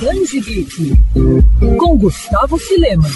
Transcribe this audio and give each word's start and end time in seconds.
Danji 0.00 0.40
Geek, 0.40 0.92
com 1.76 1.98
Gustavo 1.98 2.56
Filema. 2.56 3.08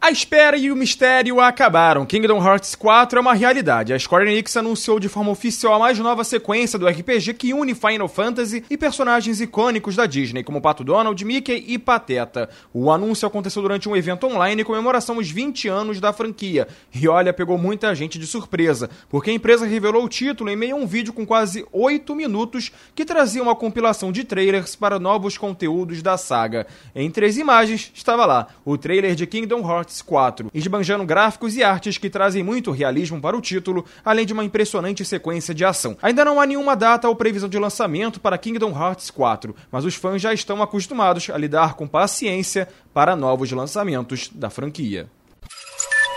A 0.00 0.10
espera 0.10 0.56
e 0.56 0.72
o 0.72 0.76
mistério 0.76 1.38
acabaram. 1.40 2.06
Kingdom 2.06 2.42
Hearts 2.42 2.74
4 2.74 3.18
é 3.18 3.20
uma 3.20 3.34
realidade. 3.34 3.92
A 3.92 3.98
Square 3.98 4.26
Enix 4.26 4.56
anunciou 4.56 4.98
de 4.98 5.10
forma 5.10 5.30
oficial 5.30 5.74
a 5.74 5.78
mais 5.78 5.98
nova 5.98 6.24
sequência 6.24 6.78
do 6.78 6.86
RPG 6.88 7.34
que 7.34 7.52
une 7.52 7.74
Final 7.74 8.08
Fantasy 8.08 8.64
e 8.70 8.78
personagens 8.78 9.42
icônicos 9.42 9.94
da 9.94 10.06
Disney, 10.06 10.42
como 10.42 10.62
Pato 10.62 10.82
Donald, 10.82 11.22
Mickey 11.22 11.62
e 11.68 11.78
Pateta. 11.78 12.48
O 12.72 12.90
anúncio 12.90 13.28
aconteceu 13.28 13.60
durante 13.60 13.88
um 13.88 13.94
evento 13.94 14.26
online 14.26 14.62
em 14.62 14.64
comemoração 14.64 15.16
aos 15.16 15.30
20 15.30 15.68
anos 15.68 16.00
da 16.00 16.12
franquia. 16.12 16.66
E 16.94 17.06
olha, 17.06 17.34
pegou 17.34 17.58
muita 17.58 17.94
gente 17.94 18.18
de 18.18 18.26
surpresa, 18.26 18.88
porque 19.10 19.30
a 19.30 19.34
empresa 19.34 19.66
revelou 19.66 20.04
o 20.04 20.08
título 20.08 20.48
em 20.48 20.56
meio 20.56 20.76
a 20.76 20.78
um 20.78 20.86
vídeo 20.86 21.12
com 21.12 21.26
quase 21.26 21.66
8 21.70 22.14
minutos 22.14 22.72
que 22.94 23.04
trazia 23.04 23.42
uma 23.42 23.54
compilação 23.54 24.10
de 24.10 24.24
trailers 24.24 24.74
para 24.74 24.98
novos 24.98 25.36
conteúdos 25.36 26.00
da 26.00 26.16
saga. 26.30 26.64
Entre 26.94 27.26
as 27.26 27.36
imagens 27.36 27.90
estava 27.92 28.24
lá 28.24 28.46
o 28.64 28.78
trailer 28.78 29.16
de 29.16 29.26
Kingdom 29.26 29.68
Hearts 29.68 30.00
4, 30.00 30.48
esbanjando 30.54 31.04
gráficos 31.04 31.56
e 31.56 31.64
artes 31.64 31.98
que 31.98 32.08
trazem 32.08 32.44
muito 32.44 32.70
realismo 32.70 33.20
para 33.20 33.36
o 33.36 33.40
título, 33.40 33.84
além 34.04 34.24
de 34.24 34.32
uma 34.32 34.44
impressionante 34.44 35.04
sequência 35.04 35.52
de 35.52 35.64
ação. 35.64 35.96
Ainda 36.00 36.24
não 36.24 36.40
há 36.40 36.46
nenhuma 36.46 36.76
data 36.76 37.08
ou 37.08 37.16
previsão 37.16 37.48
de 37.48 37.58
lançamento 37.58 38.20
para 38.20 38.38
Kingdom 38.38 38.70
Hearts 38.70 39.10
4, 39.10 39.56
mas 39.72 39.84
os 39.84 39.96
fãs 39.96 40.22
já 40.22 40.32
estão 40.32 40.62
acostumados 40.62 41.28
a 41.30 41.36
lidar 41.36 41.74
com 41.74 41.88
paciência 41.88 42.68
para 42.94 43.16
novos 43.16 43.50
lançamentos 43.50 44.30
da 44.32 44.48
franquia. 44.48 45.08